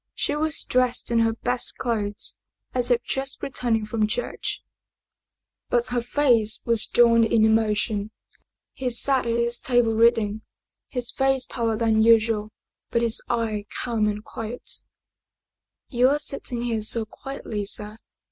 She 0.15 0.35
was 0.35 0.63
dressed 0.63 1.11
in 1.11 1.19
her 1.19 1.33
best 1.33 1.75
56 1.75 1.77
Paid 1.77 1.89
Heyse 1.91 1.93
clothes, 2.15 2.35
as 2.73 2.89
if 2.89 3.03
just 3.03 3.43
returning 3.43 3.85
from 3.85 4.07
church, 4.07 4.63
but 5.69 5.85
her 5.89 6.01
face 6.01 6.59
was 6.65 6.87
drawn 6.87 7.23
in 7.23 7.45
emotion. 7.45 8.09
He 8.73 8.89
sat 8.89 9.27
at 9.27 9.35
his 9.37 9.61
table 9.61 9.93
reading, 9.93 10.41
his 10.87 11.11
face 11.11 11.45
paler 11.45 11.77
than 11.77 12.01
usual, 12.01 12.49
but 12.89 13.03
his 13.03 13.21
eye 13.29 13.65
calm 13.83 14.07
and 14.07 14.23
quiet." 14.25 14.71
You 15.91 16.09
are 16.09 16.17
sitting 16.17 16.63
here 16.63 16.81
so 16.81 17.05
quietly, 17.05 17.65
sir!" 17.65 17.97